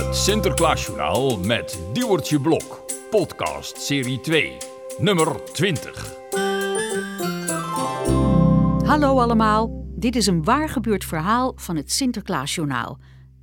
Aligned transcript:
Het 0.00 0.16
Sinterklaasjournaal 0.16 1.38
met 1.38 1.78
Diewertje 1.92 2.40
Blok. 2.40 2.84
Podcast 3.10 3.82
serie 3.82 4.20
2, 4.20 4.56
nummer 4.98 5.44
20. 5.52 6.14
Hallo 8.84 9.20
allemaal, 9.20 9.84
dit 9.96 10.16
is 10.16 10.26
een 10.26 10.44
waar 10.44 10.68
gebeurd 10.68 11.04
verhaal 11.04 11.52
van 11.56 11.76
het 11.76 11.92
Sinterklaasjournaal. 11.92 12.98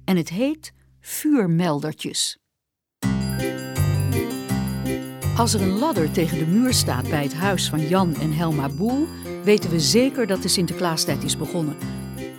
En 0.05 0.17
het 0.17 0.29
heet 0.29 0.73
Vuurmeldertjes. 0.99 2.37
Als 5.35 5.53
er 5.53 5.61
een 5.61 5.77
ladder 5.77 6.11
tegen 6.11 6.37
de 6.37 6.45
muur 6.45 6.73
staat 6.73 7.09
bij 7.09 7.23
het 7.23 7.33
huis 7.33 7.69
van 7.69 7.87
Jan 7.87 8.15
en 8.15 8.33
Helma 8.33 8.69
Boel, 8.69 9.07
weten 9.43 9.69
we 9.69 9.79
zeker 9.79 10.27
dat 10.27 10.41
de 10.41 10.47
Sinterklaastijd 10.47 11.23
is 11.23 11.37
begonnen. 11.37 11.77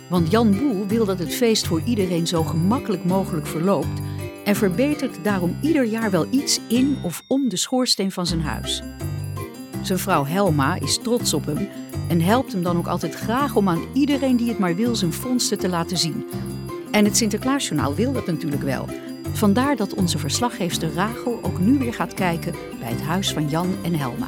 Want 0.09 0.31
Jan 0.31 0.57
Boel 0.57 0.87
wil 0.87 1.05
dat 1.05 1.19
het 1.19 1.33
feest 1.33 1.67
voor 1.67 1.81
iedereen 1.85 2.27
zo 2.27 2.43
gemakkelijk 2.43 3.05
mogelijk 3.05 3.47
verloopt 3.47 4.01
en 4.43 4.55
verbetert 4.55 5.23
daarom 5.23 5.57
ieder 5.61 5.85
jaar 5.85 6.11
wel 6.11 6.27
iets 6.29 6.59
in 6.67 6.97
of 7.03 7.23
om 7.27 7.49
de 7.49 7.57
schoorsteen 7.57 8.11
van 8.11 8.25
zijn 8.25 8.41
huis. 8.41 8.81
Zijn 9.81 9.99
vrouw 9.99 10.25
Helma 10.25 10.75
is 10.75 10.97
trots 10.97 11.33
op 11.33 11.45
hem 11.45 11.69
en 12.09 12.21
helpt 12.21 12.51
hem 12.51 12.63
dan 12.63 12.77
ook 12.77 12.87
altijd 12.87 13.15
graag 13.15 13.55
om 13.55 13.69
aan 13.69 13.85
iedereen 13.93 14.37
die 14.37 14.49
het 14.49 14.59
maar 14.59 14.75
wil 14.75 14.95
zijn 14.95 15.13
vondsten 15.13 15.57
te 15.57 15.69
laten 15.69 15.97
zien. 15.97 16.25
En 16.91 17.05
het 17.05 17.17
Sinterklaasjournaal 17.17 17.95
wil 17.95 18.13
dat 18.13 18.25
natuurlijk 18.25 18.63
wel. 18.63 18.85
Vandaar 19.31 19.75
dat 19.75 19.93
onze 19.93 20.17
verslaggeefster 20.17 20.93
Rachel 20.93 21.39
ook 21.41 21.59
nu 21.59 21.77
weer 21.77 21.93
gaat 21.93 22.13
kijken 22.13 22.55
bij 22.79 22.89
het 22.89 23.01
huis 23.01 23.33
van 23.33 23.49
Jan 23.49 23.75
en 23.83 23.95
Helma. 23.95 24.27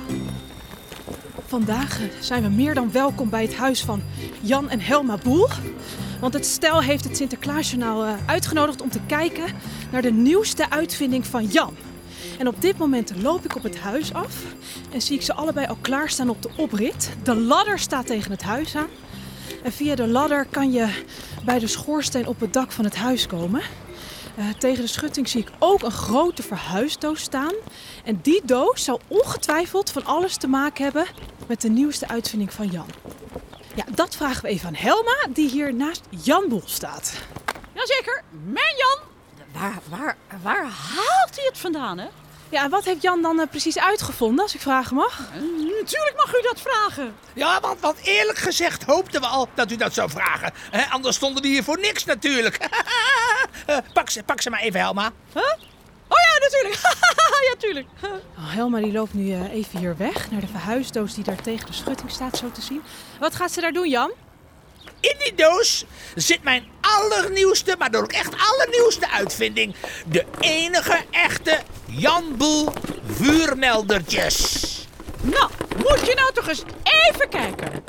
Vandaag 1.46 2.02
eh, 2.02 2.08
zijn 2.20 2.44
we 2.44 2.50
meer 2.50 2.74
dan 2.74 2.92
welkom 2.92 3.30
bij 3.30 3.42
het 3.42 3.56
huis 3.56 3.84
van 3.84 4.02
Jan 4.42 4.70
en 4.70 4.80
Helma 4.80 5.18
Boel. 5.24 5.48
Want 6.22 6.34
het 6.34 6.46
stel 6.46 6.82
heeft 6.82 7.04
het 7.04 7.18
Sinterklaasjournaal 7.18 8.06
eh, 8.06 8.14
uitgenodigd 8.26 8.82
om 8.82 8.90
te 8.90 9.00
kijken 9.08 9.46
naar 9.92 10.02
de 10.02 10.12
nieuwste 10.12 10.70
uitvinding 10.70 11.26
van 11.26 11.46
Jan. 11.46 11.76
En 12.40 12.48
op 12.48 12.62
dit 12.62 12.78
moment 12.78 13.14
loop 13.22 13.46
ik 13.46 13.56
op 13.56 13.64
het 13.64 13.80
huis 13.80 14.14
af 14.14 14.44
en 14.92 15.02
zie 15.02 15.16
ik 15.16 15.22
ze 15.22 15.34
allebei 15.34 15.68
al 15.68 15.78
klaarstaan 15.82 16.30
op 16.30 16.42
de 16.42 16.50
oprit. 16.58 17.10
De 17.24 17.36
ladder 17.36 17.80
staat 17.80 18.06
tegen 18.06 18.32
het 18.32 18.42
huis 18.42 18.76
aan. 18.76 18.88
En 19.64 19.72
via 19.72 19.96
de 19.96 20.08
ladder 20.08 20.46
kan 20.46 20.72
je 20.72 21.04
bij 21.46 21.60
de 21.60 21.68
schoorsteen 21.68 22.28
op 22.28 22.40
het 22.40 22.54
dak 22.54 22.72
van 22.72 22.86
het 22.86 22.96
huis 22.96 23.28
komen. 23.28 23.62
Eh, 24.36 24.46
tegen 24.58 24.82
de 24.84 24.90
schutting 24.90 25.28
zie 25.30 25.42
ik 25.42 25.52
ook 25.60 25.84
een 25.84 25.92
grote 25.92 26.44
verhuisdoos 26.44 27.22
staan. 27.22 27.54
En 28.04 28.20
die 28.22 28.42
doos 28.46 28.84
zou 28.84 29.00
ongetwijfeld 29.08 29.90
van 29.90 30.06
alles 30.06 30.38
te 30.38 30.48
maken 30.48 30.84
hebben 30.84 31.06
met 31.48 31.62
de 31.62 31.70
nieuwste 31.70 32.08
uitvinding 32.08 32.54
van 32.54 32.68
Jan. 32.68 32.88
Ja, 33.86 33.94
dat 33.96 34.16
vragen 34.16 34.42
we 34.42 34.48
even 34.48 34.68
aan 34.68 34.76
Helma, 34.76 35.28
die 35.30 35.50
hier 35.50 35.74
naast 35.74 36.02
Jan 36.10 36.50
Boel 36.50 36.64
staat. 36.66 37.14
Jazeker, 37.74 38.24
mijn 38.30 38.76
Jan. 38.78 39.08
Waar, 39.62 39.80
waar, 39.90 40.18
waar 40.42 40.64
haalt 40.64 41.36
hij 41.36 41.46
het 41.46 41.58
vandaan, 41.58 41.98
hè? 41.98 42.08
Ja, 42.50 42.64
en 42.64 42.70
wat 42.70 42.86
heeft 42.86 43.02
Jan 43.02 43.22
dan 43.22 43.40
eh, 43.40 43.48
precies 43.48 43.80
uitgevonden, 43.80 44.44
als 44.44 44.56
ik 44.56 44.62
vragen 44.62 44.96
mag? 44.96 45.20
Natuurlijk 45.80 46.16
mag 46.16 46.36
u 46.36 46.42
dat 46.42 46.62
vragen. 46.62 47.16
Ja, 47.34 47.60
want, 47.60 47.80
want 47.80 47.98
eerlijk 48.04 48.38
gezegd 48.38 48.84
hoopten 48.84 49.22
we 49.22 49.28
al 49.28 49.50
dat 49.54 49.72
u 49.72 49.76
dat 49.76 49.94
zou 49.94 50.10
vragen. 50.10 50.54
Hè, 50.72 50.86
anders 50.86 51.16
stonden 51.16 51.42
die 51.42 51.52
hier 51.52 51.64
voor 51.64 51.80
niks 51.80 52.06
natuurlijk. 52.06 52.58
Eh, 53.66 53.78
pak, 53.94 54.10
ze, 54.10 54.24
pak 54.24 54.42
ze 54.42 54.50
maar 54.50 54.60
even, 54.60 54.80
Helma. 54.80 55.12
Huh? 55.34 55.44
Oh 56.08 56.18
ja, 56.18 56.40
natuurlijk. 56.40 56.80
ja, 57.44 57.56
tuurlijk. 57.58 57.88
Oh, 58.04 58.54
Helma 58.54 58.80
die 58.80 58.92
loopt 58.92 59.14
nu 59.14 59.32
eh, 59.32 59.54
even 59.54 59.80
hier 59.80 59.98
weg, 59.98 60.32
naar 60.32 60.42
de 60.42 60.48
verhuisdoos 60.48 61.14
die 61.14 61.24
daar 61.24 61.42
tegen 61.42 61.66
de 61.66 61.74
schutting 61.74 62.12
staat, 62.12 62.38
zo 62.38 62.52
te 62.52 62.62
zien. 62.62 62.82
Wat 63.20 63.36
gaat 63.36 63.52
ze 63.52 63.62
daar 63.62 63.72
doen, 63.72 63.90
Jan? 63.90 64.12
In 65.00 65.16
die 65.18 65.36
doos 65.36 65.86
zit 66.16 66.44
mijn 66.44 66.64
allernieuwste, 66.82 67.76
maar 67.78 67.92
dan 67.92 68.04
ook 68.04 68.12
echt 68.12 68.34
allernieuwste 68.38 69.10
uitvinding. 69.10 69.76
De 70.08 70.26
enige 70.40 71.00
echte 71.12 71.60
Jan 71.86 72.38
Boel 72.38 72.70
vuurmeldertjes. 73.06 74.66
Nou, 75.22 75.50
moet 75.78 76.06
je 76.06 76.14
nou 76.16 76.34
toch 76.34 76.48
eens 76.48 76.64
even 76.84 77.30
kijken. 77.30 77.84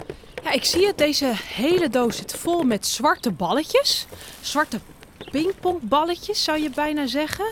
Ja, 0.44 0.50
ik 0.52 0.64
zie 0.64 0.86
het. 0.86 0.98
Deze 0.98 1.32
hele 1.54 1.88
doos 1.88 2.16
zit 2.16 2.36
vol 2.36 2.62
met 2.62 2.86
zwarte 2.86 3.30
balletjes. 3.30 4.06
Zwarte 4.40 4.80
pingpongballetjes, 5.30 6.44
zou 6.44 6.62
je 6.62 6.70
bijna 6.70 7.06
zeggen. 7.06 7.44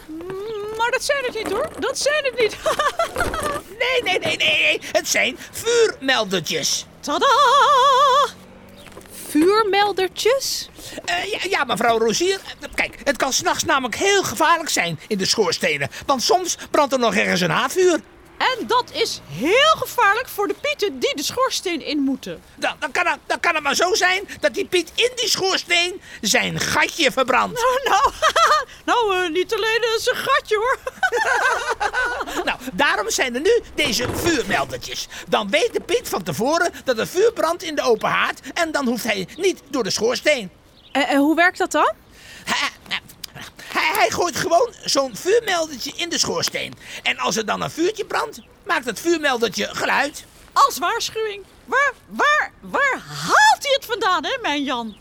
Maar 0.80 0.90
dat 0.90 1.04
zijn 1.04 1.24
het 1.24 1.34
niet 1.34 1.52
hoor. 1.52 1.68
Dat 1.78 1.98
zijn 1.98 2.24
het 2.24 2.38
niet. 2.38 2.56
Nee, 3.78 4.02
nee, 4.02 4.18
nee, 4.18 4.36
nee. 4.36 4.80
Het 4.92 5.08
zijn 5.08 5.38
vuurmeldertjes. 5.50 6.86
Tada! 7.00 7.26
Vuurmeldertjes? 9.28 10.68
Eh, 11.04 11.24
ja, 11.24 11.38
ja, 11.48 11.64
mevrouw 11.64 11.98
Rozier. 11.98 12.40
Kijk, 12.74 12.98
het 13.04 13.16
kan 13.16 13.32
s'nachts 13.32 13.64
namelijk 13.64 13.94
heel 13.94 14.22
gevaarlijk 14.22 14.68
zijn 14.68 15.00
in 15.08 15.18
de 15.18 15.26
schoorstenen. 15.26 15.90
Want 16.06 16.22
soms 16.22 16.56
brandt 16.70 16.92
er 16.92 16.98
nog 16.98 17.14
ergens 17.14 17.40
een 17.40 17.50
haatvuur. 17.50 18.00
En 18.40 18.66
dat 18.66 18.90
is 18.92 19.20
heel 19.28 19.74
gevaarlijk 19.76 20.28
voor 20.28 20.48
de 20.48 20.54
pieten 20.60 20.98
die 20.98 21.16
de 21.16 21.22
schoorsteen 21.22 21.86
in 21.86 21.98
moeten. 21.98 22.42
Dan, 22.56 22.76
dan, 22.78 22.90
kan 22.90 23.06
het, 23.06 23.18
dan 23.26 23.40
kan 23.40 23.54
het 23.54 23.62
maar 23.62 23.74
zo 23.74 23.94
zijn 23.94 24.28
dat 24.40 24.54
die 24.54 24.64
Piet 24.64 24.92
in 24.94 25.10
die 25.14 25.28
schoorsteen 25.28 26.00
zijn 26.20 26.60
gatje 26.60 27.12
verbrandt. 27.12 27.58
Oh, 27.58 27.84
nou, 27.90 28.12
nou 28.90 29.24
eh, 29.24 29.30
niet 29.30 29.54
alleen 29.54 29.82
uh, 29.82 29.98
zijn 29.98 30.16
gatje 30.16 30.56
hoor. 30.56 30.78
Nou, 32.44 32.58
daarom 32.72 33.10
zijn 33.10 33.34
er 33.34 33.40
nu 33.40 33.62
deze 33.74 34.06
vuurmeldertjes. 34.14 35.08
Dan 35.28 35.50
weet 35.50 35.72
de 35.72 35.80
Piet 35.80 36.08
van 36.08 36.22
tevoren 36.22 36.72
dat 36.84 36.98
er 36.98 37.06
vuur 37.06 37.32
brandt 37.32 37.62
in 37.62 37.74
de 37.74 37.82
open 37.82 38.08
haard. 38.08 38.40
En 38.54 38.72
dan 38.72 38.86
hoeft 38.86 39.04
hij 39.04 39.28
niet 39.36 39.62
door 39.68 39.82
de 39.82 39.90
schoorsteen. 39.90 40.50
En, 40.92 41.06
en 41.06 41.18
hoe 41.18 41.34
werkt 41.34 41.58
dat 41.58 41.72
dan? 41.72 41.92
Hij, 43.90 44.00
hij 44.00 44.10
gooit 44.10 44.36
gewoon 44.36 44.72
zo'n 44.84 45.16
vuurmeldertje 45.16 45.92
in 45.96 46.08
de 46.08 46.18
schoorsteen. 46.18 46.74
En 47.02 47.18
als 47.18 47.36
er 47.36 47.46
dan 47.46 47.62
een 47.62 47.70
vuurtje 47.70 48.04
brandt, 48.04 48.40
maakt 48.66 48.84
het 48.84 49.00
vuurmeldertje 49.00 49.68
geluid. 49.72 50.24
Als 50.52 50.78
waarschuwing. 50.78 51.44
Waar, 51.64 51.92
waar, 52.06 52.52
waar 52.60 53.02
haalt 53.06 53.62
hij 53.62 53.72
het 53.72 53.84
vandaan, 53.84 54.24
hè, 54.24 54.38
mijn 54.42 54.64
Jan? 54.64 54.96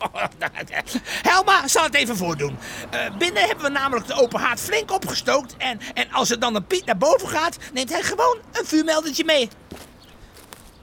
Helma 1.32 1.68
zal 1.68 1.84
het 1.84 1.96
even 1.96 2.18
voordoen. 2.18 2.58
Eh, 2.90 3.18
binnen 3.18 3.44
hebben 3.44 3.66
we 3.66 3.72
namelijk 3.72 4.08
de 4.08 4.14
open 4.14 4.40
haard 4.40 4.60
flink 4.60 4.92
opgestookt. 4.92 5.56
En, 5.58 5.80
en 5.94 6.12
als 6.12 6.30
er 6.30 6.40
dan 6.40 6.56
een 6.56 6.66
Piet 6.66 6.86
naar 6.86 6.98
boven 6.98 7.28
gaat, 7.28 7.58
neemt 7.74 7.90
hij 7.90 8.04
gewoon 8.04 8.38
een 8.52 8.66
vuurmeldertje 8.66 9.24
mee. 9.24 9.50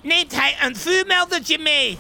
Neemt 0.01 0.35
hij 0.35 0.57
een 0.63 0.77
vuurmeldertje 0.77 1.59
mee? 1.59 1.99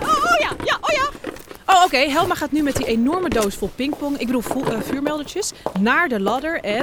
Oh, 0.00 0.08
oh 0.08 0.38
ja, 0.38 0.50
ja, 0.64 0.78
oh 0.80 0.92
ja. 0.92 1.25
Oh, 1.66 1.82
oké. 1.84 1.96
Helma 1.96 2.34
gaat 2.34 2.52
nu 2.52 2.62
met 2.62 2.76
die 2.76 2.86
enorme 2.86 3.28
doos 3.28 3.54
vol 3.54 3.70
pingpong, 3.74 4.18
ik 4.18 4.26
bedoel 4.26 4.42
eh, 4.42 4.80
vuurmeldertjes, 4.80 5.52
naar 5.80 6.08
de 6.08 6.20
ladder 6.20 6.60
en... 6.60 6.82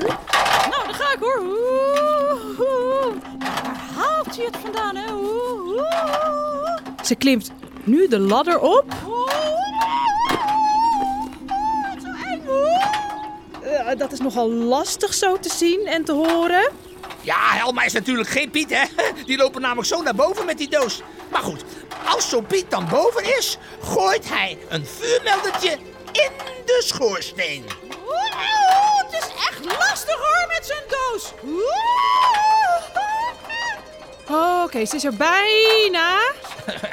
Nou, 0.69 0.85
daar 0.85 0.93
ga 0.93 1.13
ik 1.13 1.19
hoor. 1.19 1.39
Oeh, 1.39 2.59
oeh. 2.59 3.15
Waar 3.39 3.81
haalt 3.95 4.35
hij 4.35 4.45
het 4.45 4.57
vandaan, 4.61 4.95
hè? 4.95 5.13
Oeh, 5.13 5.65
oeh. 5.67 6.77
Ze 7.03 7.15
klimt 7.15 7.51
nu 7.83 8.07
de 8.07 8.19
ladder 8.19 8.59
op. 8.59 8.85
Zo 12.01 12.07
eng, 12.25 12.41
hoor. 12.45 12.81
Eh, 13.61 13.97
dat 13.97 14.11
is 14.11 14.19
nogal 14.19 14.49
lastig 14.49 15.13
zo 15.13 15.39
te 15.39 15.49
zien 15.49 15.85
en 15.85 16.03
te 16.03 16.11
horen. 16.11 16.71
Ja, 17.21 17.37
Helma 17.39 17.83
is 17.83 17.93
natuurlijk 17.93 18.29
geen 18.29 18.49
Piet, 18.49 18.69
hè? 18.69 18.83
Die 19.25 19.37
lopen 19.37 19.61
namelijk 19.61 19.87
zo 19.87 20.01
naar 20.01 20.15
boven 20.15 20.45
met 20.45 20.57
die 20.57 20.69
doos. 20.69 21.01
Maar 21.31 21.41
goed, 21.41 21.63
als 22.05 22.29
zo'n 22.29 22.45
Piet 22.45 22.71
dan 22.71 22.87
boven 22.89 23.37
is, 23.37 23.57
gooit 23.83 24.29
hij 24.29 24.57
een 24.69 24.87
vuurmeldertje 24.99 25.71
in 26.11 26.31
de 26.65 26.81
schoorsteen. 26.85 27.65
Oeh, 28.07 28.35
het 28.97 29.13
is 29.13 29.29
echt 29.49 29.65
lastig 29.79 30.15
hoor 30.15 30.47
met 30.47 30.65
zijn 30.65 30.83
doos. 30.87 31.33
Oh, 34.29 34.63
oké. 34.63 34.85
Ze 34.85 34.95
is 34.95 35.03
er 35.03 35.15
bijna. 35.15 36.19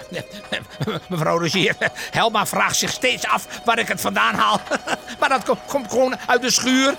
Mevrouw 1.09 1.39
Rogier, 1.39 1.77
Helma 2.11 2.47
vraagt 2.47 2.77
zich 2.77 2.91
steeds 2.91 3.27
af 3.27 3.47
waar 3.65 3.79
ik 3.79 3.89
het 3.89 4.01
vandaan 4.01 4.35
haal. 4.35 4.61
Maar 5.21 5.29
dat 5.29 5.45
komt, 5.45 5.59
komt 5.67 5.91
gewoon 5.91 6.17
uit 6.27 6.43
de 6.43 6.51
schuur. 6.51 6.95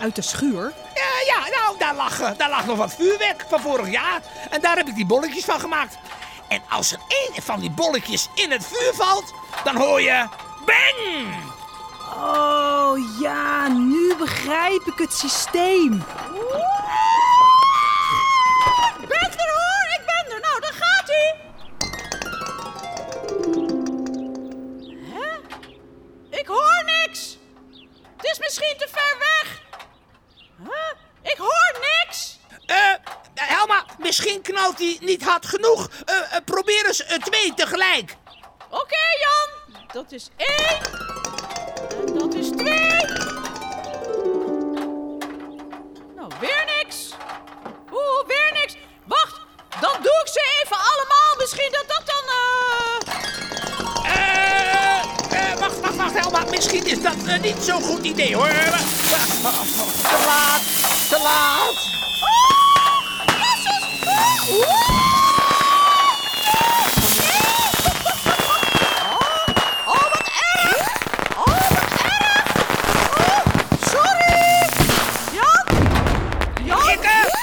Uit 0.00 0.14
de 0.14 0.22
schuur. 0.22 0.72
Ja, 0.94 1.34
ja, 1.34 1.58
nou, 1.58 1.78
daar 1.78 1.94
lag, 1.94 2.20
eh, 2.20 2.30
daar 2.36 2.48
lag 2.48 2.66
nog 2.66 2.76
wat 2.76 2.94
vuurwerk 2.94 3.44
van 3.48 3.60
vorig 3.60 3.90
jaar. 3.90 4.20
En 4.50 4.60
daar 4.60 4.76
heb 4.76 4.88
ik 4.88 4.94
die 4.94 5.06
bolletjes 5.06 5.44
van 5.44 5.60
gemaakt. 5.60 5.96
En 6.52 6.62
als 6.68 6.92
er 6.92 6.98
één 7.08 7.42
van 7.42 7.60
die 7.60 7.70
bolletjes 7.70 8.28
in 8.34 8.50
het 8.50 8.66
vuur 8.66 8.94
valt, 8.94 9.34
dan 9.64 9.76
hoor 9.76 10.00
je... 10.00 10.26
Bang! 10.64 11.34
Oh 12.16 13.20
ja, 13.20 13.68
nu 13.68 14.14
begrijp 14.16 14.82
ik 14.86 14.98
het 14.98 15.12
systeem. 15.12 16.04
Misschien 34.12 34.42
knalt 34.42 34.78
hij 34.78 34.96
niet 35.00 35.22
hard 35.22 35.46
genoeg. 35.46 35.88
Eh, 36.04 36.16
eh, 36.16 36.44
probeer 36.44 36.86
eens 36.86 37.04
twee 37.24 37.54
tegelijk. 37.54 38.16
Oké, 38.70 39.04
Jan. 39.20 39.76
Dat 39.92 40.12
is 40.12 40.28
één. 40.36 40.78
En 42.06 42.18
dat 42.18 42.34
is 42.34 42.48
twee. 42.48 43.04
Nou, 46.16 46.32
weer 46.40 46.64
niks. 46.78 47.10
Oeh, 47.92 48.26
weer 48.26 48.50
niks. 48.52 48.76
Wacht, 49.06 49.40
dan 49.80 50.02
doe 50.02 50.20
ik 50.24 50.28
ze 50.32 50.60
even 50.62 50.76
allemaal. 50.76 51.36
Misschien 51.38 51.72
dat 51.72 51.84
dat 51.88 52.02
dan... 52.06 52.24
Eh, 54.04 54.98
eh 55.30 55.58
wacht, 55.58 55.96
wacht, 55.96 56.30
wacht, 56.30 56.50
Misschien 56.50 56.86
is 56.86 57.02
dat 57.02 57.40
niet 57.40 57.56
zo'n 57.62 57.82
goed 57.82 58.04
idee, 58.04 58.36
hoor. 58.36 58.48
Te 58.48 60.22
laat, 60.24 60.62
te 61.08 61.20
laat. 61.22 62.01
Oh, 64.52 64.58
wat 69.86 70.28
erg! 70.52 70.88
Oh, 71.36 71.68
wat 71.68 71.90
erg! 72.02 72.44
Sorry! 73.90 74.68
Jan? 75.32 75.66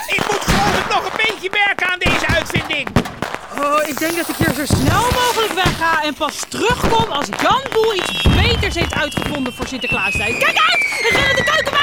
Ik 0.07 0.23
moet 0.31 0.43
gewoon 0.45 0.87
nog 0.89 1.03
een 1.03 1.17
beetje 1.17 1.49
merken 1.51 1.87
aan 1.87 1.99
deze 1.99 2.27
uitvinding. 2.27 2.87
Oh, 3.59 3.87
ik 3.87 3.97
denk 3.97 4.15
dat 4.15 4.29
ik 4.29 4.35
hier 4.35 4.53
zo 4.53 4.65
snel 4.65 5.01
mogelijk 5.01 5.53
wegga. 5.53 6.03
En 6.03 6.13
pas 6.13 6.35
terugkom 6.49 7.11
als 7.11 7.27
Jan 7.41 7.63
Boel 7.71 7.93
iets 7.95 8.21
beters 8.21 8.75
heeft 8.75 8.93
uitgevonden 8.93 9.53
voor 9.53 9.67
Sinterklaasstijl. 9.67 10.37
Kijk 10.37 10.57
uit! 10.57 10.79
We 11.01 11.09
rennen 11.11 11.35
de 11.35 11.43
koude! 11.43 11.78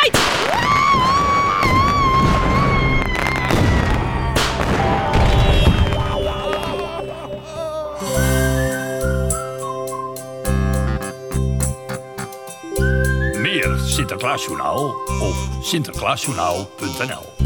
Sinterklaasjournaal 13.87 14.95
of 15.21 15.37
sinterklaasjournaal.nl 15.61 17.46